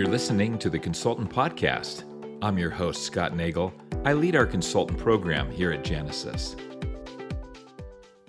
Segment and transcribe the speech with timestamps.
[0.00, 2.04] You're listening to the Consultant Podcast.
[2.40, 3.70] I'm your host, Scott Nagel.
[4.02, 6.58] I lead our consultant program here at Genesys.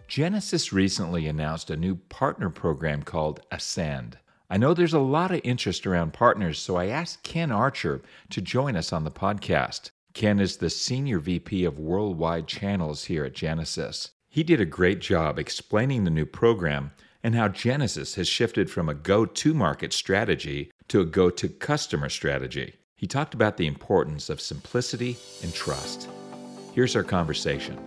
[0.09, 4.17] Genesys recently announced a new partner program called Ascend.
[4.49, 8.01] I know there's a lot of interest around partners, so I asked Ken Archer
[8.31, 9.91] to join us on the podcast.
[10.13, 14.09] Ken is the Senior VP of Worldwide Channels here at Genesys.
[14.27, 16.91] He did a great job explaining the new program
[17.23, 21.47] and how Genesys has shifted from a go to market strategy to a go to
[21.47, 22.75] customer strategy.
[22.95, 26.09] He talked about the importance of simplicity and trust.
[26.73, 27.77] Here's our conversation.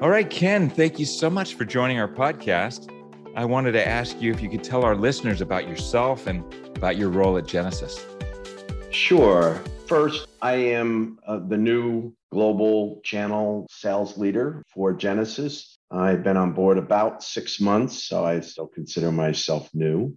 [0.00, 2.92] All right, Ken, thank you so much for joining our podcast.
[3.34, 6.42] I wanted to ask you if you could tell our listeners about yourself and
[6.76, 8.04] about your role at Genesis.
[8.90, 9.62] Sure.
[9.86, 15.77] First, I am uh, the new global channel sales leader for Genesys.
[15.90, 20.16] I've been on board about six months, so I still consider myself new.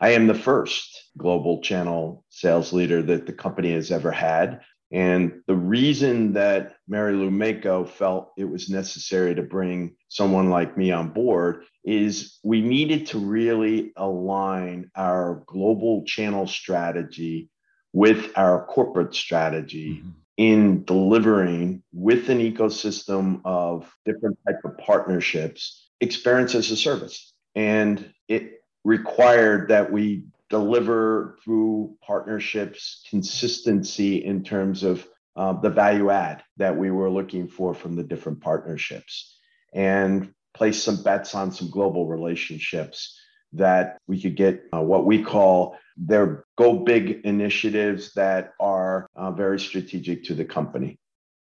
[0.00, 4.62] I am the first global channel sales leader that the company has ever had.
[4.90, 10.76] And the reason that Mary Lou Mako felt it was necessary to bring someone like
[10.76, 17.48] me on board is we needed to really align our global channel strategy
[17.92, 20.10] with our corporate strategy mm-hmm.
[20.36, 27.32] In delivering with an ecosystem of different type of partnerships experience as a service.
[27.54, 36.10] And it required that we deliver through partnerships consistency in terms of uh, the value
[36.10, 39.38] add that we were looking for from the different partnerships
[39.72, 43.18] and place some bets on some global relationships
[43.52, 49.30] that we could get uh, what we call their go big initiatives that are uh,
[49.30, 50.98] very strategic to the company.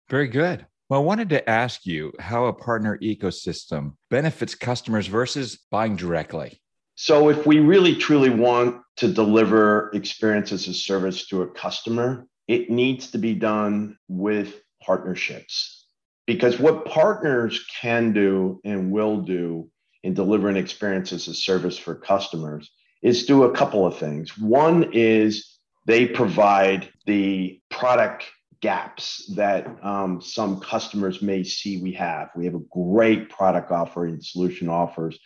[0.09, 0.67] Very good.
[0.89, 6.61] Well, I wanted to ask you how a partner ecosystem benefits customers versus buying directly.
[6.95, 12.27] So, if we really truly want to deliver experience as a service to a customer,
[12.49, 15.87] it needs to be done with partnerships.
[16.27, 19.71] Because what partners can do and will do
[20.03, 22.71] in delivering experience as a service for customers
[23.03, 24.37] is do a couple of things.
[24.39, 28.25] One is they provide the product
[28.61, 32.31] gaps that um, some customers may see we have.
[32.37, 35.19] We have a great product offering, solution offers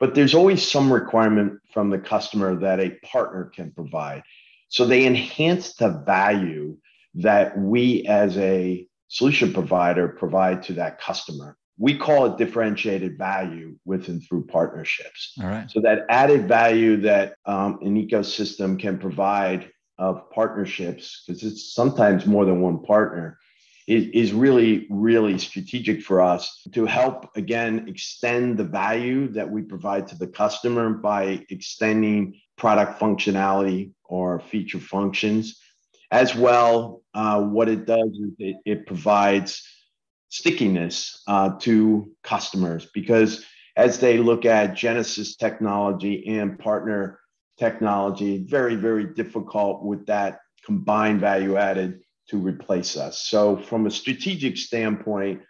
[0.00, 4.22] but there's always some requirement from the customer that a partner can provide.
[4.68, 6.78] So they enhance the value
[7.16, 11.56] that we as a solution provider provide to that customer.
[11.86, 15.32] We call it differentiated value with and through partnerships.
[15.42, 15.70] All right.
[15.70, 22.26] So that added value that um, an ecosystem can provide of partnerships, because it's sometimes
[22.26, 23.38] more than one partner,
[23.86, 29.62] is, is really, really strategic for us to help, again, extend the value that we
[29.62, 35.58] provide to the customer by extending product functionality or feature functions.
[36.10, 39.66] As well, uh, what it does is it, it provides
[40.30, 43.44] stickiness uh, to customers because
[43.76, 47.20] as they look at Genesys technology and partner
[47.58, 53.22] technology, very, very difficult with that combined value added to replace us.
[53.22, 55.42] So, from a strategic standpoint,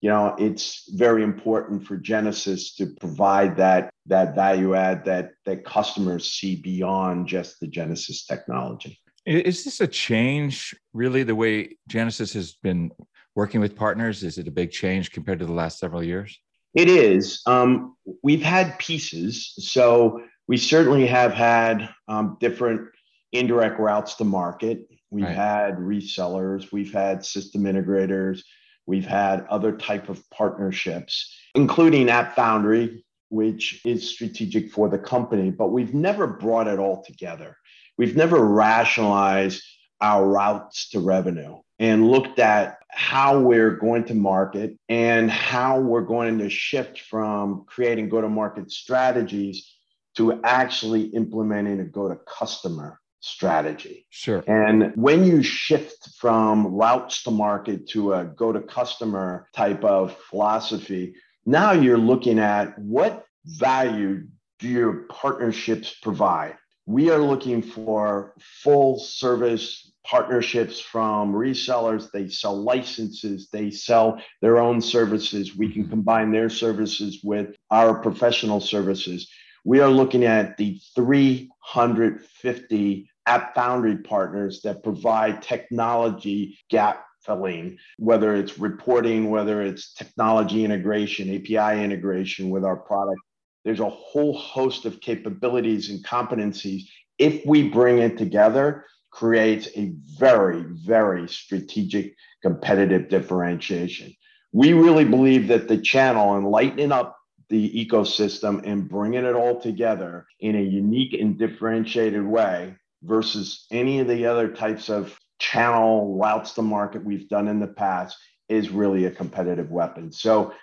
[0.00, 5.64] you know, it's very important for Genesys to provide that that value add that that
[5.64, 8.98] customers see beyond just the Genesys technology.
[9.26, 12.90] Is this a change, really, the way Genesys has been
[13.34, 14.22] working with partners?
[14.22, 16.38] Is it a big change compared to the last several years?
[16.74, 17.42] It is.
[17.46, 22.88] Um, we've had pieces, so we certainly have had um, different
[23.32, 24.88] indirect routes to market.
[25.10, 25.34] We've right.
[25.34, 28.42] had resellers, we've had system integrators,
[28.86, 35.50] we've had other type of partnerships, including App Foundry, which is strategic for the company,
[35.50, 37.56] but we've never brought it all together.
[37.96, 39.62] We've never rationalized
[40.00, 46.00] our routes to revenue and looked at how we're going to market and how we're
[46.00, 49.76] going to shift from creating go to market strategies
[50.16, 54.06] to actually implementing a go to customer strategy.
[54.10, 54.42] Sure.
[54.46, 60.16] And when you shift from routes to market to a go to customer type of
[60.30, 61.14] philosophy,
[61.46, 64.24] now you're looking at what value
[64.58, 66.56] do your partnerships provide?
[66.86, 72.10] We are looking for full service partnerships from resellers.
[72.10, 75.56] They sell licenses, they sell their own services.
[75.56, 75.90] We can mm-hmm.
[75.90, 79.30] combine their services with our professional services.
[79.64, 88.34] We are looking at the 350 App Foundry partners that provide technology gap filling, whether
[88.34, 93.20] it's reporting, whether it's technology integration, API integration with our product.
[93.64, 96.84] There's a whole host of capabilities and competencies
[97.18, 98.86] if we bring it together,
[99.20, 104.14] creates a very, very strategic competitive differentiation.
[104.52, 107.18] We really believe that the channel and lightening up
[107.50, 113.98] the ecosystem and bringing it all together in a unique and differentiated way versus any
[113.98, 118.16] of the other types of channel routes to market we've done in the past
[118.48, 120.12] is really a competitive weapon.
[120.12, 120.54] So,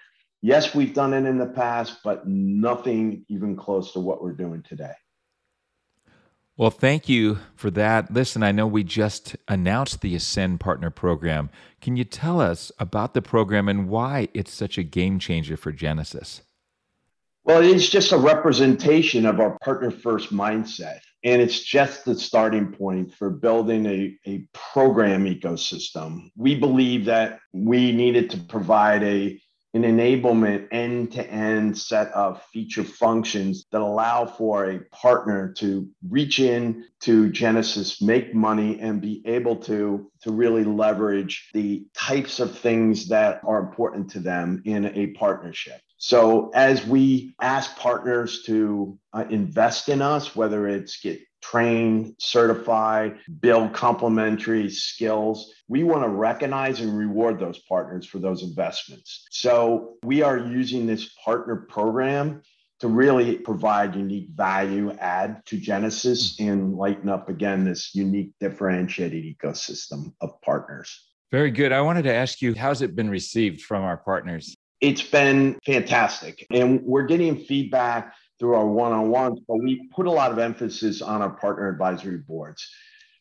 [0.42, 4.64] yes, we've done it in the past, but nothing even close to what we're doing
[4.68, 4.94] today.
[6.58, 8.12] Well, thank you for that.
[8.12, 11.52] Listen, I know we just announced the Ascend Partner Program.
[11.82, 15.72] Can you tell us about the program and why it's such a game changer for
[15.72, 16.42] Genesys?
[17.44, 21.00] Well, it is just a representation of our partner first mindset.
[21.24, 26.32] And it's just the starting point for building a, a program ecosystem.
[26.36, 29.40] We believe that we needed to provide a
[29.84, 35.88] an enablement end to end set of feature functions that allow for a partner to
[36.10, 42.40] reach in to Genesys, make money, and be able to, to really leverage the types
[42.40, 45.80] of things that are important to them in a partnership.
[46.00, 53.10] So, as we ask partners to uh, invest in us, whether it's get train, certify,
[53.40, 55.54] build complementary skills.
[55.68, 59.28] We want to recognize and reward those partners for those investments.
[59.32, 62.42] So we are using this partner program
[62.80, 69.24] to really provide unique value add to Genesys and lighten up again this unique differentiated
[69.24, 71.08] ecosystem of partners.
[71.32, 71.72] Very good.
[71.72, 74.56] I wanted to ask you, how's it been received from our partners?
[74.80, 76.46] It's been fantastic.
[76.52, 81.22] And we're getting feedback through our one-on-ones, but we put a lot of emphasis on
[81.22, 82.70] our partner advisory boards.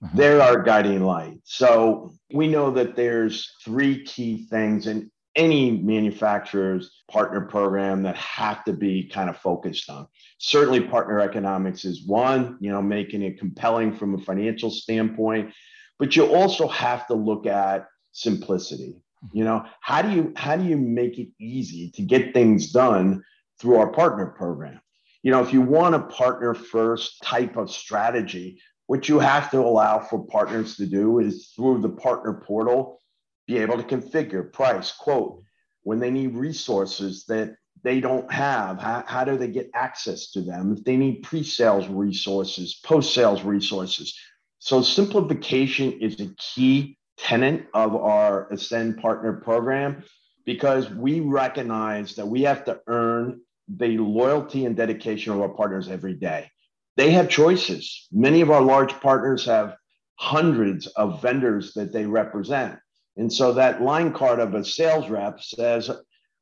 [0.02, 0.16] Mm-hmm.
[0.16, 1.38] They're our guiding light.
[1.44, 8.64] So we know that there's three key things in any manufacturer's partner program that have
[8.64, 10.06] to be kind of focused on.
[10.38, 15.52] Certainly partner economics is one, you know, making it compelling from a financial standpoint,
[15.98, 18.96] but you also have to look at simplicity.
[19.32, 23.22] You know, how do you how do you make it easy to get things done
[23.60, 24.80] through our partner program?
[25.26, 29.58] You know, if you want a partner first type of strategy, what you have to
[29.58, 33.02] allow for partners to do is through the partner portal,
[33.48, 35.42] be able to configure, price, quote,
[35.82, 40.42] when they need resources that they don't have, how, how do they get access to
[40.42, 40.72] them?
[40.78, 44.16] If they need pre sales resources, post sales resources.
[44.60, 50.04] So, simplification is a key tenet of our Ascend Partner Program
[50.44, 55.88] because we recognize that we have to earn the loyalty and dedication of our partners
[55.88, 56.50] every day.
[56.96, 58.06] They have choices.
[58.12, 59.76] Many of our large partners have
[60.16, 62.78] hundreds of vendors that they represent.
[63.16, 65.90] And so that line card of a sales rep says,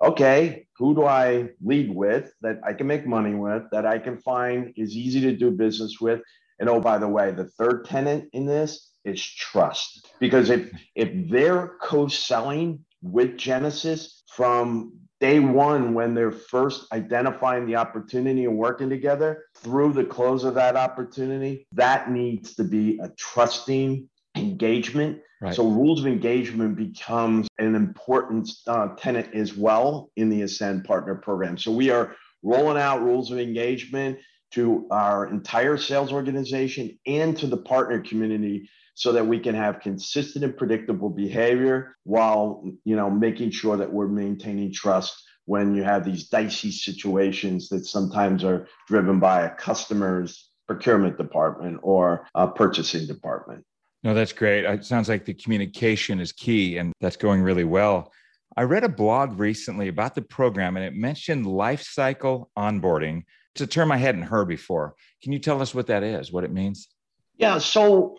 [0.03, 4.19] okay, who do I lead with that I can make money with, that I can
[4.19, 6.21] find is easy to do business with?
[6.59, 10.09] And oh, by the way, the third tenant in this is trust.
[10.21, 14.95] Because if if they're co-selling with Genesys from
[15.25, 20.53] day one when they're first identifying the opportunity and working together through the close of
[20.53, 24.07] that opportunity that needs to be a trusting
[24.37, 25.55] engagement right.
[25.55, 31.15] so rules of engagement becomes an important uh, tenet as well in the ascend partner
[31.15, 34.19] program so we are rolling out rules of engagement
[34.51, 39.81] to our entire sales organization and to the partner community so that we can have
[39.81, 45.83] consistent and predictable behavior while you know making sure that we're maintaining trust when you
[45.83, 52.49] have these dicey situations that sometimes are driven by a customer's procurement department or a
[52.49, 53.65] purchasing department.
[54.03, 54.65] No, that's great.
[54.65, 58.13] It sounds like the communication is key and that's going really well.
[58.57, 63.25] I read a blog recently about the program and it mentioned life cycle onboarding.
[63.55, 64.95] It's a term I hadn't heard before.
[65.23, 66.89] Can you tell us what that is, what it means?
[67.37, 67.59] Yeah.
[67.59, 68.19] So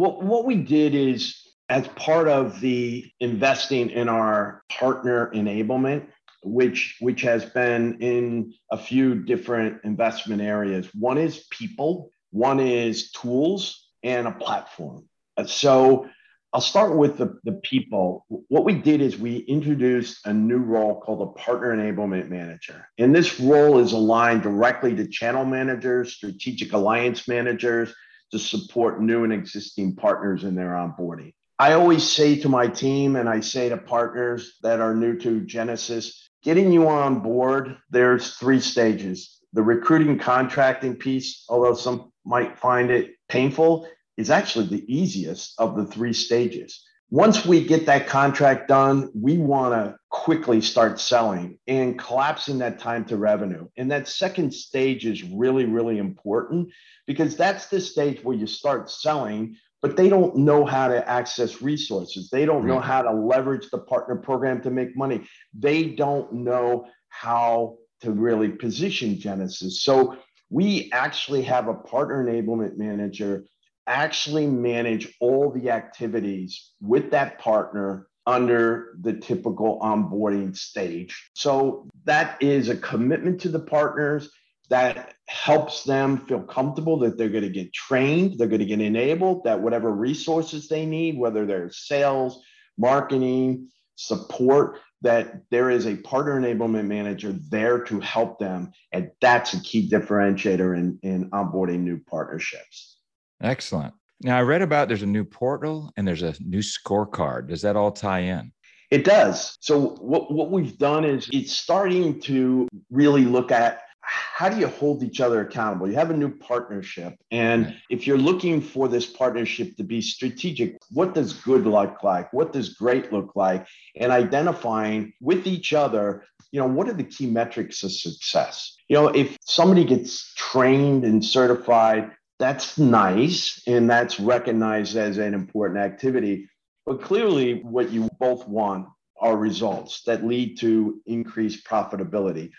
[0.00, 1.36] what, what we did is,
[1.68, 6.06] as part of the investing in our partner enablement,
[6.42, 10.88] which which has been in a few different investment areas.
[10.94, 15.06] One is people, one is tools, and a platform.
[15.36, 16.08] Uh, so
[16.52, 18.24] I'll start with the, the people.
[18.48, 22.88] What we did is we introduced a new role called a partner enablement manager.
[22.98, 27.94] And this role is aligned directly to channel managers, strategic alliance managers,
[28.32, 31.32] to support new and existing partners in their onboarding.
[31.58, 35.42] I always say to my team and I say to partners that are new to
[35.42, 39.40] Genesys, getting you on board, there's three stages.
[39.52, 45.76] The recruiting contracting piece, although some might find it painful, is actually the easiest of
[45.76, 46.82] the three stages.
[47.10, 52.78] Once we get that contract done, we want to quickly start selling and collapsing that
[52.78, 53.66] time to revenue.
[53.76, 56.68] And that second stage is really, really important
[57.08, 61.60] because that's the stage where you start selling, but they don't know how to access
[61.60, 62.30] resources.
[62.30, 65.26] They don't know how to leverage the partner program to make money.
[65.52, 69.72] They don't know how to really position Genesys.
[69.72, 70.16] So
[70.48, 73.44] we actually have a partner enablement manager
[73.86, 81.30] actually manage all the activities with that partner under the typical onboarding stage.
[81.34, 84.30] So that is a commitment to the partners
[84.68, 88.80] that helps them feel comfortable that they're going to get trained, they're going to get
[88.80, 92.40] enabled, that whatever resources they need, whether they're sales,
[92.78, 98.70] marketing, support, that there is a partner enablement manager there to help them.
[98.92, 102.99] And that's a key differentiator in, in onboarding new partnerships.
[103.42, 103.94] Excellent.
[104.22, 107.48] Now, I read about there's a new portal and there's a new scorecard.
[107.48, 108.52] Does that all tie in?
[108.90, 109.56] It does.
[109.60, 114.66] So, what, what we've done is it's starting to really look at how do you
[114.66, 115.88] hold each other accountable?
[115.88, 117.14] You have a new partnership.
[117.30, 122.32] And if you're looking for this partnership to be strategic, what does good look like?
[122.32, 123.66] What does great look like?
[123.96, 128.76] And identifying with each other, you know, what are the key metrics of success?
[128.88, 135.34] You know, if somebody gets trained and certified, that's nice and that's recognized as an
[135.34, 136.48] important activity.
[136.86, 138.88] But clearly, what you both want
[139.20, 142.50] are results that lead to increased profitability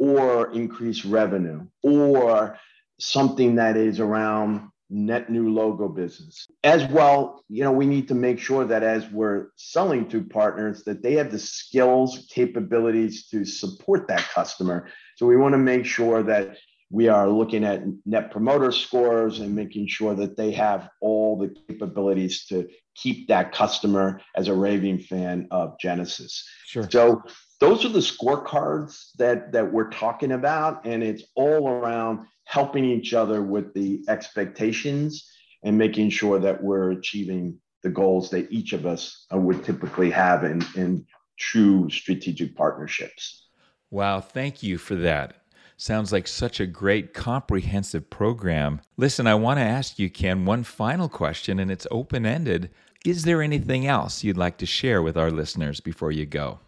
[0.00, 2.58] or increased revenue or
[2.98, 8.14] something that is around net new logo business as well you know we need to
[8.14, 13.44] make sure that as we're selling to partners that they have the skills capabilities to
[13.44, 16.56] support that customer so we want to make sure that
[16.90, 21.54] we are looking at net promoter scores and making sure that they have all the
[21.68, 26.42] capabilities to keep that customer as a raving fan of Genesys.
[26.66, 26.88] Sure.
[26.90, 27.22] So
[27.60, 33.14] those are the scorecards that that we're talking about, and it's all around helping each
[33.14, 35.30] other with the expectations
[35.62, 40.10] and making sure that we're achieving the goals that each of us uh, would typically
[40.10, 41.06] have in, in
[41.38, 43.46] true strategic partnerships.
[43.90, 45.39] Wow, thank you for that.
[45.80, 48.82] Sounds like such a great comprehensive program.
[48.98, 52.68] Listen, I want to ask you, Ken, one final question, and it's open ended.
[53.06, 56.58] Is there anything else you'd like to share with our listeners before you go?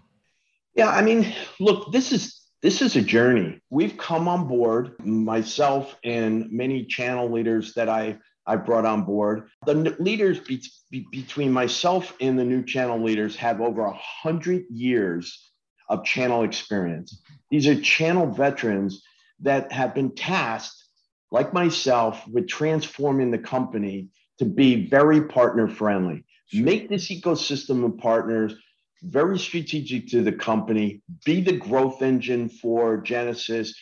[0.74, 3.60] Yeah, I mean, look, this is this is a journey.
[3.68, 9.50] We've come on board, myself and many channel leaders that I I brought on board.
[9.66, 14.64] The leaders be, be, between myself and the new channel leaders have over a hundred
[14.70, 15.51] years
[15.92, 17.20] of channel experience.
[17.50, 19.02] These are channel veterans
[19.40, 20.82] that have been tasked,
[21.30, 24.08] like myself, with transforming the company
[24.38, 26.24] to be very partner friendly.
[26.54, 28.54] Make this ecosystem of partners
[29.02, 33.74] very strategic to the company, be the growth engine for Genesys,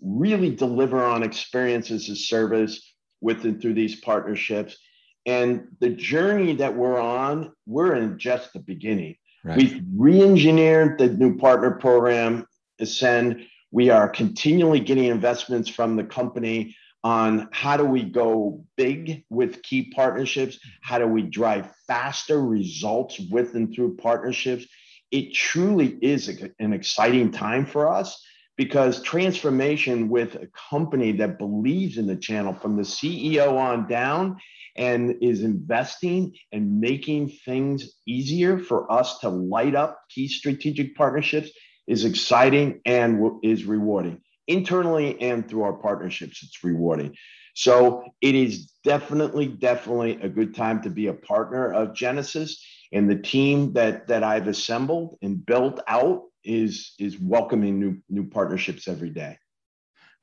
[0.00, 4.78] really deliver on experience as a service with and through these partnerships.
[5.26, 9.16] And the journey that we're on, we're in just the beginning.
[9.44, 9.56] Right.
[9.56, 12.46] We've re engineered the new partner program
[12.78, 13.46] Ascend.
[13.70, 19.62] We are continually getting investments from the company on how do we go big with
[19.62, 20.58] key partnerships?
[20.82, 24.66] How do we drive faster results with and through partnerships?
[25.10, 28.24] It truly is an exciting time for us
[28.56, 34.36] because transformation with a company that believes in the channel from the CEO on down
[34.76, 41.50] and is investing and making things easier for us to light up key strategic partnerships
[41.86, 44.20] is exciting and is rewarding.
[44.48, 47.14] Internally and through our partnerships it's rewarding.
[47.54, 52.52] So it is definitely definitely a good time to be a partner of genesys
[52.92, 58.28] and the team that that i've assembled and built out is is welcoming new new
[58.28, 59.38] partnerships every day.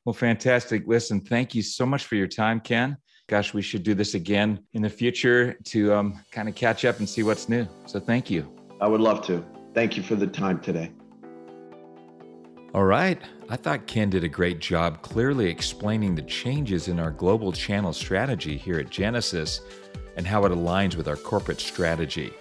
[0.05, 0.83] Well fantastic.
[0.87, 2.97] Listen thank you so much for your time ken.
[3.27, 6.99] Gosh we should do this again in the future to um, kind of catch up
[6.99, 7.67] and see what's new.
[7.85, 8.51] So thank you.
[8.81, 9.45] I would love to.
[9.73, 10.91] Thank you for the time today.
[12.73, 13.19] All right.
[13.49, 17.93] I thought Ken did a great job clearly explaining the changes in our global channel
[17.93, 19.61] strategy here at Genesys
[20.15, 22.31] and how it aligns with our corporate strategy.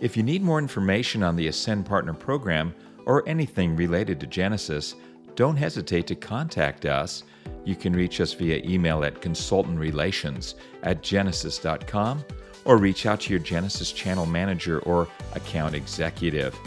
[0.00, 2.74] If you need more information on the Ascend Partner Program
[3.06, 4.94] or anything related to Genesys,
[5.34, 7.24] don't hesitate to contact us.
[7.64, 12.24] You can reach us via email at consultantrelations at genesys.com
[12.64, 16.58] or reach out to your Genesys channel manager or account executive.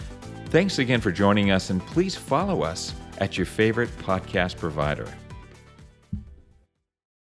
[0.48, 5.12] Thanks again for joining us, and please follow us at your favorite podcast provider.